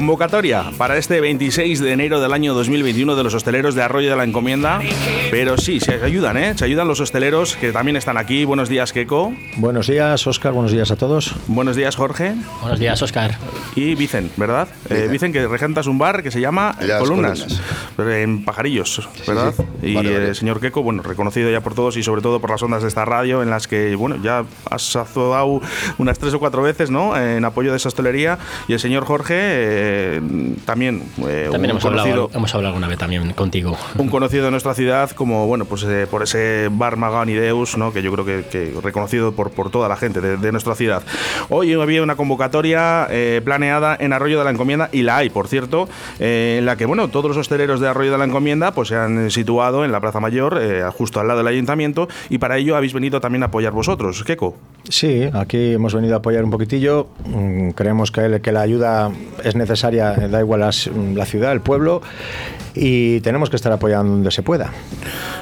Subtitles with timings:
[0.00, 4.16] Convocatoria para este 26 de enero del año 2021 de los hosteleros de Arroyo de
[4.16, 4.80] la Encomienda.
[5.30, 6.54] Pero sí, se ayudan, ¿eh?
[6.56, 8.46] Se ayudan los hosteleros que también están aquí.
[8.46, 9.34] Buenos días, Keco.
[9.58, 10.54] Buenos días, Oscar.
[10.54, 11.34] Buenos días a todos.
[11.48, 12.34] Buenos días, Jorge.
[12.62, 13.36] Buenos días, Oscar.
[13.76, 14.68] Y Vicen, ¿verdad?
[14.88, 17.60] Eh, Vicen, que regentas un bar que se llama Columnas,
[17.98, 19.52] en Pajarillos, ¿verdad?
[19.82, 22.80] Y el señor Keco, bueno, reconocido ya por todos y sobre todo por las ondas
[22.80, 25.60] de esta radio en las que, bueno, ya has azudado
[25.98, 27.20] unas tres o cuatro veces, ¿no?
[27.20, 28.38] En apoyo de esa hostelería.
[28.66, 29.89] Y el señor Jorge, eh,
[30.64, 33.76] también, eh, también hemos, hablado, hemos hablado alguna vez también contigo.
[33.98, 37.92] Un conocido de nuestra ciudad como, bueno, pues eh, por ese bar Maganideus, ¿no?
[37.92, 41.02] Que yo creo que, reconocido por, por toda la gente de, nuestra ciudad.
[41.48, 43.08] Hoy había una convocatoria
[43.44, 47.08] planeada en Arroyo de la Encomienda, y la hay, por cierto, en la que, bueno,
[47.08, 50.18] todos los hosteleros de Arroyo de la Encomienda pues se han situado en la Plaza
[50.18, 50.60] Mayor,
[50.96, 54.24] justo al lado del ayuntamiento, y para ello habéis venido también a apoyar vosotros.
[54.24, 54.56] Keco.
[54.88, 57.08] Sí, aquí hemos venido a apoyar un poquitillo.
[57.26, 59.10] Mm, creemos que, que la ayuda
[59.44, 62.02] es necesaria, da igual la ciudad, el pueblo,
[62.74, 64.72] y tenemos que estar apoyando donde se pueda.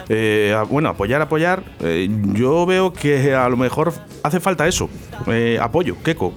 [0.08, 1.62] Eh, bueno, apoyar, apoyar.
[1.80, 4.88] Eh, yo veo que a lo mejor hace falta eso.
[5.26, 6.34] Eh, apoyo, Keco.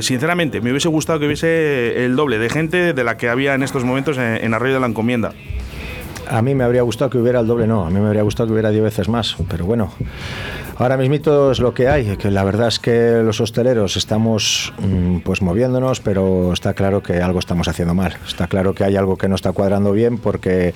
[0.00, 3.62] sinceramente, me hubiese gustado que hubiese el doble de gente de la que había en
[3.62, 5.32] estos momentos en, en Arroyo de la Encomienda.
[6.28, 7.84] A mí me habría gustado que hubiera el doble, no.
[7.86, 9.36] A mí me habría gustado que hubiera diez veces más.
[9.48, 9.92] Pero bueno,
[10.76, 12.16] ahora mismo es lo que hay.
[12.16, 17.20] Que la verdad es que los hosteleros estamos mm, pues moviéndonos, pero está claro que
[17.20, 18.16] algo estamos haciendo mal.
[18.26, 20.74] Está claro que hay algo que no está cuadrando bien porque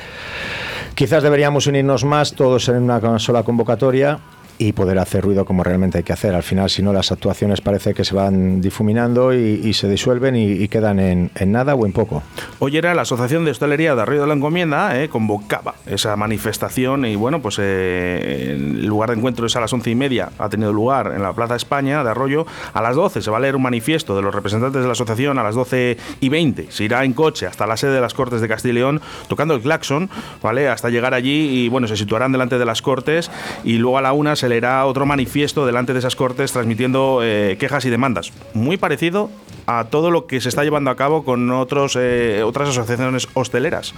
[0.95, 4.19] quizás deberíamos unirnos más todos en una sola convocatoria
[4.59, 6.35] y poder hacer ruido como realmente hay que hacer.
[6.35, 10.69] Al final, si no, las actuaciones parece que se van difuminando y, se disuelven y,
[10.69, 12.23] quedan en, nada o en poco.
[12.59, 17.05] Hoy era la Asociación de Hostelería de Arroyo de la Encomienda, eh, convocaba esa manifestación
[17.05, 20.49] y bueno, pues eh, el lugar de encuentro es a las once y media, ha
[20.49, 22.47] tenido lugar en la Plaza España de Arroyo.
[22.75, 25.39] A las 12 se va a leer un manifiesto de los representantes de la asociación,
[25.39, 28.41] a las 12 y 20 se irá en coche hasta la sede de las Cortes
[28.41, 30.11] de Castilla y León, tocando el claxon,
[30.43, 30.69] ¿vale?
[30.69, 33.31] Hasta llegar allí y bueno, se situarán delante de las Cortes
[33.65, 37.57] y luego a la una se leerá otro manifiesto delante de esas cortes transmitiendo eh,
[37.59, 38.33] quejas y demandas.
[38.55, 39.31] Muy parecido
[39.67, 43.95] a todo lo que se está llevando a cabo con otros, eh, otras asociaciones hosteleras.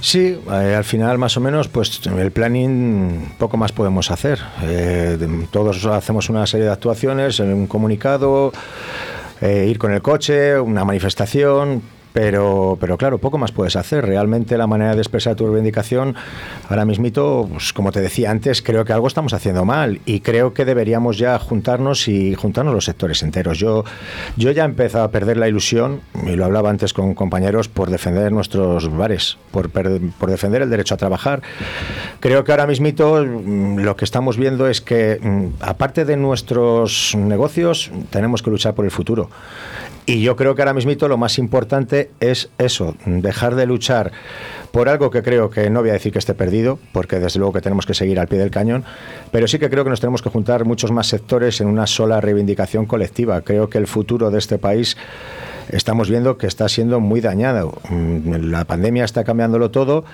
[0.00, 4.38] Sí, eh, al final más o menos, pues el planning poco más podemos hacer.
[5.50, 8.52] todos hacemos una serie de actuaciones, un comunicado,
[9.42, 11.82] ir con el coche, una manifestación,
[12.18, 14.04] pero, pero claro, poco más puedes hacer.
[14.04, 16.16] Realmente la manera de expresar tu reivindicación,
[16.68, 20.52] ahora mismito, pues, como te decía antes, creo que algo estamos haciendo mal y creo
[20.52, 23.60] que deberíamos ya juntarnos y juntarnos los sectores enteros.
[23.60, 23.84] Yo,
[24.36, 27.88] yo ya he empezado a perder la ilusión, y lo hablaba antes con compañeros, por
[27.88, 31.42] defender nuestros bares, por, por defender el derecho a trabajar.
[32.18, 37.14] Creo que ahora mismito mm, lo que estamos viendo es que, mm, aparte de nuestros
[37.14, 39.30] negocios, tenemos que luchar por el futuro.
[40.08, 44.10] Y yo creo que ahora mismo lo más importante es eso, dejar de luchar
[44.72, 47.52] por algo que creo que no voy a decir que esté perdido, porque desde luego
[47.52, 48.84] que tenemos que seguir al pie del cañón,
[49.30, 52.22] pero sí que creo que nos tenemos que juntar muchos más sectores en una sola
[52.22, 53.42] reivindicación colectiva.
[53.42, 54.96] Creo que el futuro de este país
[55.68, 57.78] estamos viendo que está siendo muy dañado.
[57.90, 60.06] Mm, la pandemia está cambiándolo todo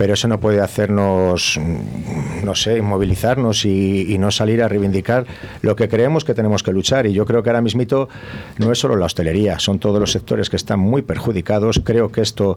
[0.00, 5.26] pero eso no puede hacernos, mm, no sé, inmovilizarnos y, no salir a reivindicar
[5.60, 7.06] lo que creemos que tenemos que luchar.
[7.06, 8.08] Y yo creo que ahora mismito
[8.56, 11.82] no es solo la hostelería, son todos los sectores que están muy perjudicados.
[11.84, 12.56] Creo que esto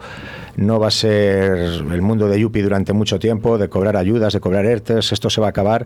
[0.55, 4.39] no va a ser el mundo de Yupi durante mucho tiempo, de cobrar ayudas, de
[4.39, 5.85] cobrar ERTES, esto se va a acabar.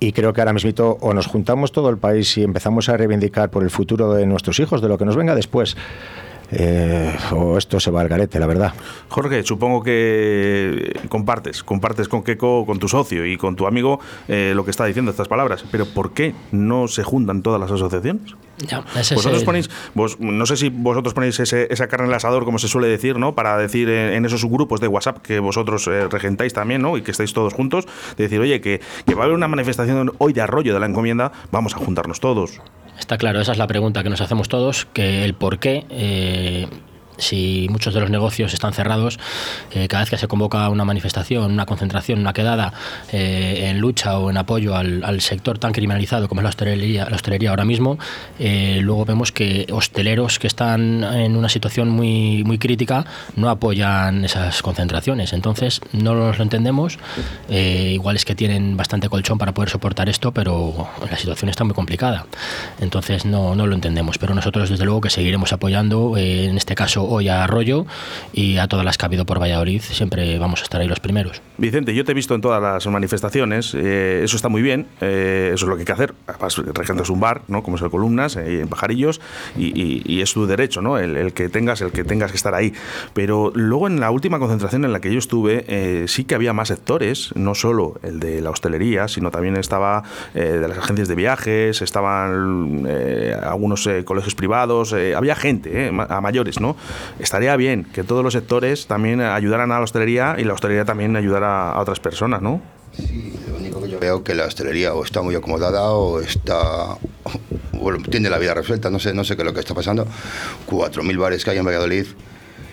[0.00, 3.50] Y creo que ahora mismo o nos juntamos todo el país y empezamos a reivindicar
[3.50, 5.76] por el futuro de nuestros hijos, de lo que nos venga después,
[6.50, 8.72] eh, o esto se va al garete, la verdad.
[9.08, 14.52] Jorge, supongo que compartes, compartes con Keco, con tu socio y con tu amigo eh,
[14.54, 18.34] lo que está diciendo estas palabras, pero ¿por qué no se juntan todas las asociaciones?
[19.14, 19.68] vosotros ponéis,
[20.18, 23.34] no sé si vosotros ponéis esa carne en el asador, como se suele decir, ¿no?
[23.34, 26.96] Para decir en, esos grupos de WhatsApp que vosotros eh, regentáis también, ¿no?
[26.96, 27.86] Y que estáis todos juntos,
[28.16, 30.86] de decir, oye, que, que va a haber una manifestación hoy de arroyo de la
[30.86, 32.60] encomienda, vamos a juntarnos todos.
[32.98, 36.66] Está claro, esa es la pregunta que nos hacemos todos, que el por qué eh,
[37.18, 39.18] si muchos de los negocios están cerrados,
[39.72, 42.72] eh, cada vez que se convoca una manifestación, una concentración, una quedada
[43.12, 47.16] eh, en lucha o en apoyo al, sector tan criminalizado como es la hostelería, la
[47.16, 47.98] hostelería ahora mismo,
[48.38, 54.24] eh, luego vemos que hosteleros que están en una situación muy, muy crítica no apoyan
[54.24, 55.32] esas concentraciones.
[55.32, 56.98] Entonces, no lo entendemos.
[57.48, 61.74] igual es que tienen bastante colchón para poder soportar esto, pero la situación está muy
[61.74, 62.26] complicada.
[62.80, 64.18] Entonces, no, no lo entendemos.
[64.18, 67.86] Pero nosotros, desde luego, que seguiremos apoyando, en este caso, hoy a Arroyo
[68.32, 71.00] y a todas las que ha habido por Valladolid, siempre vamos a estar ahí los
[71.00, 71.42] primeros.
[71.58, 75.52] Vicente, yo te he visto en todas las manifestaciones, eh, eso está muy bien, eh,
[75.54, 76.14] eso es lo que hay que hacer.
[76.26, 76.58] Además,
[77.02, 77.62] es un bar, ¿no?
[77.62, 79.20] como es el Columnas, eh, en Pajarillos,
[79.56, 80.98] y, es tu derecho, ¿no?
[80.98, 82.72] El, que tengas, el que tengas que estar ahí.
[83.14, 86.68] Pero luego en la última concentración en la que yo estuve, sí que había más
[86.68, 90.02] sectores, no solo el de la hostelería, sino también estaba
[90.34, 92.86] de las agencias de viajes, estaban
[93.42, 96.76] algunos colegios privados, había gente, a mayores, ¿no?
[97.18, 101.16] Estaría bien que todos los sectores también ayudaran a la hostelería y la hostelería también
[101.16, 102.60] ayudara a, otras personas, ¿no?
[102.96, 106.96] Sí, lo único que yo veo que la hostelería o está muy acomodada o está
[107.72, 110.06] bueno, tiene la vida resuelta, no sé, no sé qué es lo que está pasando.
[110.68, 112.06] 4.000 bares que hay en Valladolid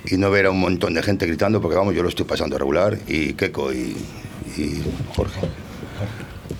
[0.05, 2.57] y no ver a un montón de gente gritando, porque vamos, yo lo estoy pasando
[2.57, 3.95] regular, y Keiko y,
[4.57, 4.83] y
[5.15, 5.39] Jorge.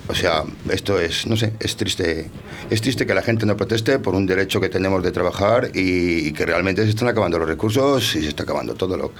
[0.06, 2.30] O sea, esto es, no sé, es triste.
[2.68, 6.32] Es triste que la gente no proteste por un derecho que tenemos de trabajar y,
[6.32, 9.12] que realmente se están acabando los recursos y se está acabando todo lo.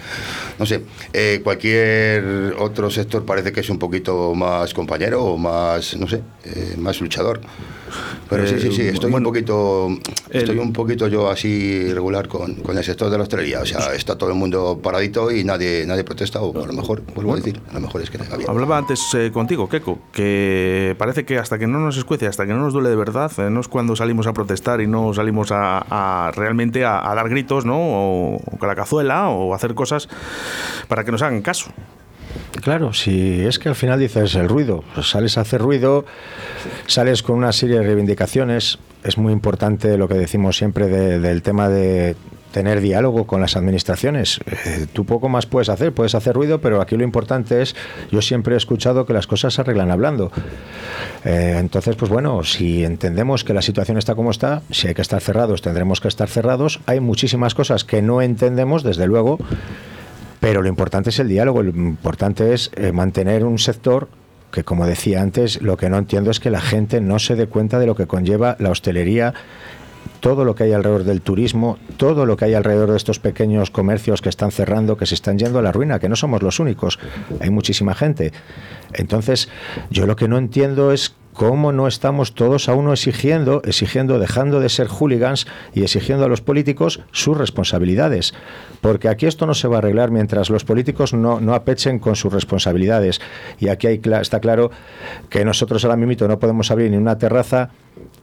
[0.58, 0.82] No sé,
[1.12, 6.20] eh, cualquier otro sector parece que es un poquito más compañero o más, no sé,
[6.44, 7.40] eh, más luchador.
[8.28, 9.88] Pero sí, sí, sí, eh, estoy un poquito,
[10.31, 13.60] estoy un poquito yo así regular con, con, el sector de la hostelería.
[13.60, 17.02] O sea, está todo el mundo paradito y nadie, nadie protesta, o a lo mejor,
[17.14, 18.48] vuelvo a decir, a lo mejor es que tenga bien.
[18.48, 22.52] Hablaba antes eh, contigo, Keiko, que parece que hasta que no nos escuece, hasta que
[22.52, 25.48] no nos duele de verdad, eh, no es cuando salimos a protestar y no salimos
[25.52, 27.76] a, realmente a, dar gritos, ¿no?
[27.76, 30.08] O, o con la cazuela o hacer cosas
[30.88, 31.70] para que nos hagan caso.
[32.62, 36.04] Claro, si es que al final dices el ruido, pues sales a hacer ruido,
[36.86, 38.78] sales con una serie de reivindicaciones.
[39.02, 42.16] Es muy importante lo que decimos siempre del tema de
[42.54, 44.38] tener diálogo con las administraciones.
[44.46, 47.74] Eh, tú poco más puedes hacer, puedes hacer ruido, pero aquí lo importante es,
[48.12, 50.30] yo siempre he escuchado que las cosas se arreglan hablando.
[51.24, 55.02] Eh, entonces, pues bueno, si entendemos que la situación está como está, si hay que
[55.02, 56.78] estar cerrados, tendremos que estar cerrados.
[56.86, 59.38] Hay muchísimas cosas que no entendemos, desde luego
[60.38, 64.08] pero lo importante es el diálogo, lo importante es eh, mantener un sector
[64.52, 67.46] que, como decía antes, lo que no entiendo es que la gente no se dé
[67.46, 69.32] cuenta de lo que conlleva la hostelería
[70.24, 73.70] todo lo que hay alrededor del turismo, todo lo que hay alrededor de estos pequeños
[73.70, 76.60] comercios que están cerrando, que se están yendo a la ruina, que no somos los
[76.60, 76.98] únicos,
[77.40, 78.32] hay muchísima gente.
[78.94, 79.50] Entonces,
[79.90, 84.60] yo lo que no entiendo es cómo no estamos todos a uno exigiendo, exigiendo, dejando
[84.60, 88.32] de ser hooligans y exigiendo a los políticos sus responsabilidades.
[88.80, 92.16] Porque aquí esto no se va a arreglar mientras los políticos no, no apechen con
[92.16, 93.20] sus responsabilidades.
[93.58, 94.70] Y aquí hay, está claro
[95.28, 97.72] que nosotros ahora mismo no podemos abrir ni una terraza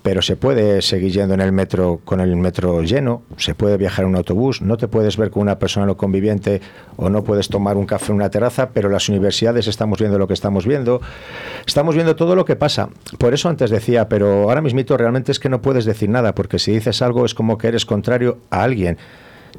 [0.04, 4.04] pero se puede seguir yendo en el metro con el metro lleno, se puede viajar
[4.04, 6.62] en un autobús, no te puedes ver con una persona no conviviente
[6.98, 10.28] o no puedes tomar un café en una terraza, pero las universidades estamos viendo lo
[10.28, 11.02] que estamos viendo,
[11.66, 12.90] estamos viendo todo lo que pasa.
[13.18, 16.60] Por eso antes decía, pero ahora mismo realmente es que no puedes decir nada, porque
[16.60, 18.98] si dices algo es como que eres contrario a alguien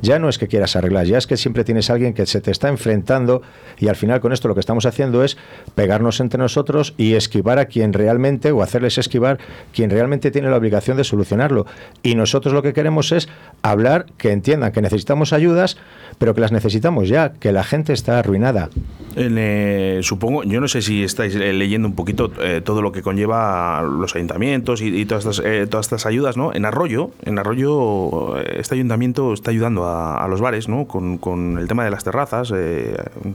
[0.01, 2.51] ya no es que quieras arreglar, ya es que siempre tienes alguien que se te
[2.51, 3.43] está enfrentando
[3.79, 5.37] y al final con esto lo que estamos haciendo es
[5.75, 9.39] pegarnos entre nosotros y esquivar a quien realmente, o hacerles esquivar
[9.75, 11.67] quien realmente tiene la obligación de solucionarlo.
[12.03, 13.29] Y nosotros lo que queremos es
[13.63, 15.77] hablar, que entiendan que necesitamos ayudas,
[16.19, 18.71] pero que las necesitamos ya, que la gente está arruinada.
[19.17, 23.03] Eh, supongo, yo no sé si estáis eh, leyendo un poquito eh, todo lo que
[23.03, 26.53] conlleva los ayuntamientos y, todas, estas, todas estas ayudas, ¿no?
[26.55, 30.87] En Arroyo, en Arroyo, este ayuntamiento está ayudando a, los bares, ¿no?
[30.87, 32.53] Con, el tema de las terrazas,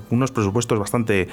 [0.09, 1.27] unos presupuestos bastante,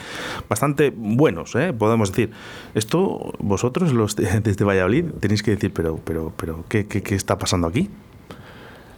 [0.49, 2.31] bastante buenos, podemos decir.
[2.75, 7.38] Esto vosotros, los desde Valladolid, tenéis que decir, pero, pero, pero, ¿qué, qué, qué está
[7.38, 7.91] pasando aquí?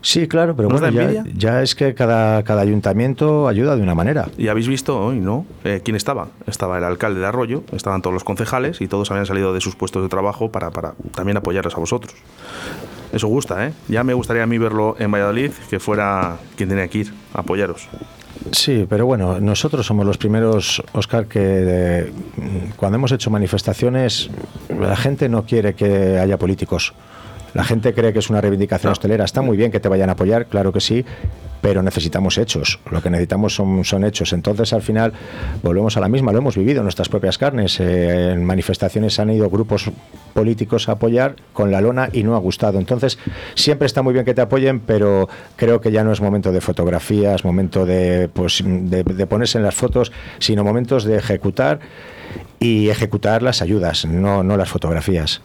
[0.06, 0.88] Sí, claro, pero bueno,
[1.34, 4.28] ya, es que cada, cada ayuntamiento ayuda de una manera.
[4.38, 5.46] Y habéis visto hoy, ¿no?
[5.64, 6.28] Eh, ¿Quién estaba?
[6.46, 9.74] Estaba el alcalde de Arroyo, estaban todos los concejales y todos habían salido de sus
[9.74, 12.14] puestos de trabajo para, para también apoyarles a vosotros.
[13.12, 13.72] Eso gusta, ¿eh?
[13.88, 17.40] Ya me gustaría a mí verlo en Valladolid, que fuera quien tenía que ir a
[17.40, 17.88] apoyaros.
[18.52, 22.12] Sí, pero bueno, nosotros somos los primeros, Oscar, que
[22.76, 24.30] cuando hemos hecho manifestaciones,
[24.68, 26.92] la gente no quiere que haya políticos.
[27.54, 29.24] La gente cree que es una reivindicación hostelera.
[29.24, 31.04] Está muy bien que te vayan a apoyar, claro que sí,
[31.60, 32.80] pero necesitamos hechos.
[32.90, 34.32] Lo que necesitamos son, son hechos.
[34.32, 35.12] Entonces, al final,
[35.62, 36.32] volvemos a la misma.
[36.32, 37.80] Lo hemos vivido en nuestras propias carnes.
[37.80, 39.90] Eh, en manifestaciones han ido grupos
[40.34, 42.78] políticos a apoyar con la lona y no ha gustado.
[42.78, 43.18] Entonces,
[43.54, 46.60] siempre está muy bien que te apoyen, pero creo que ya no es momento de
[46.60, 51.80] fotografías, momento de, pues, de ponerse en las fotos, sino momentos de ejecutar
[52.58, 55.42] y ejecutar las ayudas, no, no las fotografías.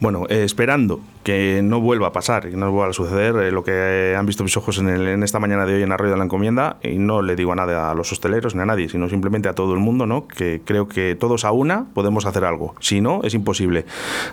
[0.00, 3.62] Bueno, eh, esperando que no vuelva a pasar y no vuelva a suceder eh, lo
[3.62, 6.16] que han visto mis ojos en, el- en esta mañana de hoy en Arroyo de
[6.16, 9.10] la Encomienda, y no le digo a nada a los hosteleros ni a nadie, sino
[9.10, 10.26] simplemente a todo el mundo, ¿no?
[10.26, 12.74] que creo que todos a una podemos hacer algo.
[12.80, 13.84] Si no, es imposible.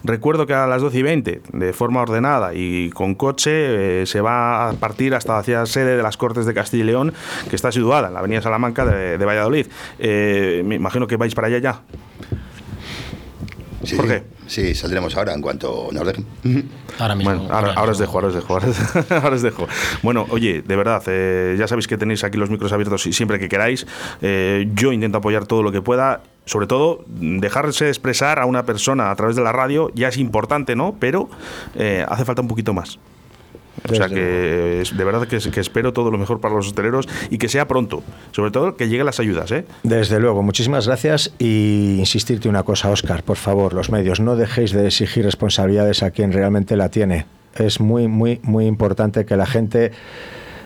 [0.05, 4.21] Recuerdo que a las 12 y 20, de forma ordenada y con coche, eh, se
[4.21, 7.13] va a partir hasta hacia sede de las Cortes de Castilla y León,
[7.49, 9.67] que está situada en la Avenida Salamanca de, de Valladolid.
[9.99, 11.81] Me imagino que vais para allá ya.
[13.83, 14.36] Sí, ¿Por qué?
[14.47, 16.25] Sí, saldremos ahora en cuanto nos dejen.
[16.99, 17.33] Ahora mismo.
[17.33, 19.67] Bueno, ahora, ahora os dejo, ahora os dejo, ahora os, ahora os dejo.
[20.01, 23.39] Bueno, oye, de verdad, eh, ya sabéis que tenéis aquí los micros abiertos y siempre
[23.39, 23.85] que queráis.
[24.21, 26.21] Eh, yo intento apoyar todo lo que pueda.
[26.45, 30.77] Sobre todo, dejarse expresar a una persona a través de la radio ya es importante,
[30.77, 30.95] ¿no?
[30.97, 31.29] Pero
[31.75, 32.99] eh, hace falta un poquito más.
[33.89, 37.07] O sea que es- de verdad que, que espero todo lo mejor para los hosteleros
[37.29, 38.03] y que sea pronto.
[38.31, 39.65] Sobre todo que lleguen las ayudas, ¿eh?
[39.83, 44.71] Desde luego, muchísimas gracias y insistirte una cosa, Óscar, por favor, los medios, no dejéis
[44.71, 47.25] de exigir responsabilidades a quien realmente la tiene.
[47.55, 49.91] Es muy, muy, muy importante que la gente,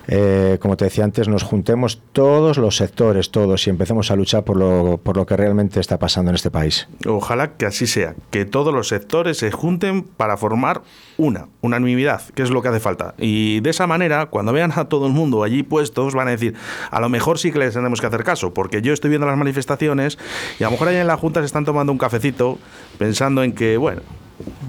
[0.08, 4.44] eh, como te decía antes, nos juntemos todos los sectores, todos, y empecemos a luchar
[4.44, 6.88] por lo, por lo que realmente está pasando en este país.
[7.08, 10.82] Ojalá que así sea, que todos los sectores se junten para formar
[11.18, 13.14] una, unanimidad, que es lo que hace falta.
[13.18, 16.56] Y de esa manera, cuando vean a todo el mundo allí puestos, van a decir,
[16.90, 19.38] a lo mejor sí que les tenemos que hacer caso, porque yo estoy viendo las
[19.38, 20.18] manifestaciones
[20.60, 22.58] y a lo mejor allá en la Junta se están tomando un cafecito
[22.98, 24.02] pensando en que, bueno,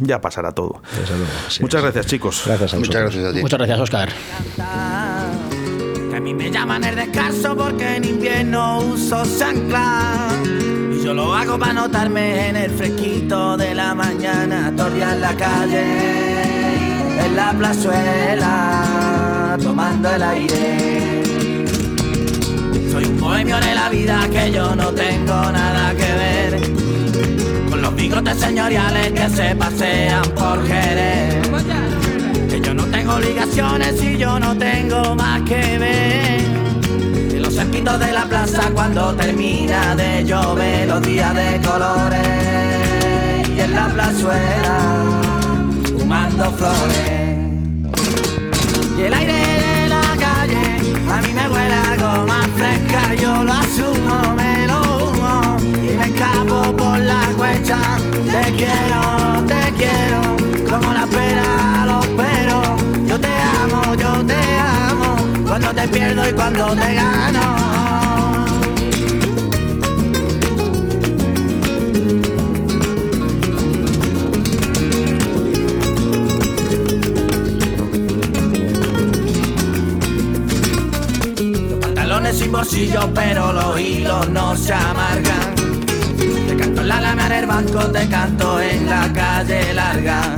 [0.01, 0.83] ya pasará todo.
[0.97, 1.25] Luego,
[1.61, 2.43] Muchas gracias, chicos.
[2.47, 3.41] Gracias a Muchas gracias a ti.
[3.41, 4.09] Muchas gracias, Oscar.
[6.23, 10.29] Mí me llaman el descanso porque en invierno uso chancla.
[10.93, 15.35] Y yo lo hago para notarme en el fresquito de la mañana, todavía en la
[15.35, 21.23] calle, en la plazuela, tomando el aire.
[22.93, 26.61] Soy un bohemio de la vida que yo no tengo nada que ver
[27.69, 31.49] con los bigotes señoriales que se pasean por Jerez.
[32.49, 36.12] Que yo no tengo obligaciones y yo no tengo más que ver.
[37.83, 43.49] De la plaza cuando termina de llover los días de colores.
[43.57, 44.79] Y en la plazuela
[45.99, 47.39] fumando flores.
[48.97, 50.65] Y el aire de la calle
[51.11, 56.05] a mí me huele a goma fresca, yo lo asumo, me lo humo y me
[56.05, 57.79] escapo por la cuecha.
[58.31, 60.21] Te quiero, te quiero,
[60.71, 62.69] como la pera los peros.
[63.09, 64.41] Yo te amo, yo te
[64.89, 65.17] amo,
[65.49, 67.62] cuando te pierdo y cuando te gano.
[82.62, 85.54] Bolsillo, pero los hilos no se amargan.
[86.47, 90.37] Te canto en la lana del banco, te canto en la calle larga.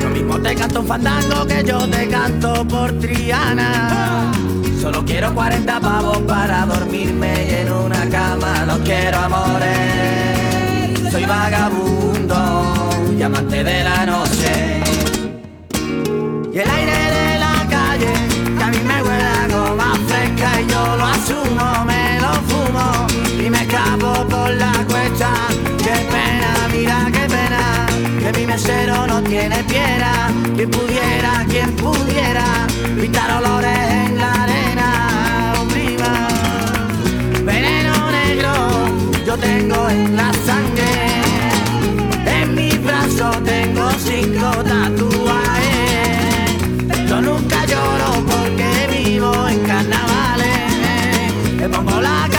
[0.00, 4.30] Lo mismo te canto un fandango que yo te canto por Triana.
[4.80, 11.10] Solo quiero 40 pavos para dormirme y en una cama no quiero amores.
[11.10, 12.36] Soy vagabundo
[13.18, 14.82] y amante de la noche.
[16.52, 18.12] Y el aire de la calle,
[20.60, 23.06] y yo lo asumo, me lo fumo
[23.44, 25.30] y me escapo por la cuesta.
[25.78, 27.86] Qué pena, mira qué pena,
[28.20, 30.30] que mi mesero no tiene piedra.
[30.56, 32.66] Quien pudiera, quien pudiera,
[33.00, 33.73] pintar olores
[51.74, 51.84] carnavales.
[51.84, 52.33] Me pongo la